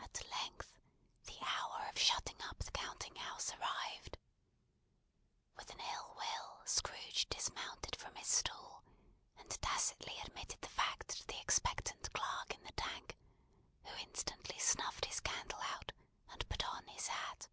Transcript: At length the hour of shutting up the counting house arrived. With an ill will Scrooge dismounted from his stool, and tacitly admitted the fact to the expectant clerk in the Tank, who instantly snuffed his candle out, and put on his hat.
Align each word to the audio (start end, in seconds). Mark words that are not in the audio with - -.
At 0.00 0.28
length 0.28 0.80
the 1.22 1.38
hour 1.42 1.86
of 1.90 1.96
shutting 1.96 2.42
up 2.42 2.58
the 2.58 2.72
counting 2.72 3.14
house 3.14 3.52
arrived. 3.52 4.18
With 5.56 5.70
an 5.72 5.78
ill 5.78 6.16
will 6.16 6.62
Scrooge 6.66 7.28
dismounted 7.30 7.94
from 7.94 8.16
his 8.16 8.26
stool, 8.26 8.82
and 9.38 9.48
tacitly 9.62 10.18
admitted 10.24 10.60
the 10.60 10.68
fact 10.68 11.10
to 11.10 11.26
the 11.28 11.40
expectant 11.40 12.12
clerk 12.12 12.52
in 12.52 12.64
the 12.64 12.72
Tank, 12.72 13.16
who 13.84 13.94
instantly 13.98 14.58
snuffed 14.58 15.04
his 15.04 15.20
candle 15.20 15.60
out, 15.62 15.92
and 16.30 16.48
put 16.48 16.64
on 16.64 16.88
his 16.88 17.06
hat. 17.06 17.46